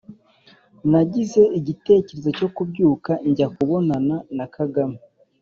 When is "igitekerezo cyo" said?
1.59-2.47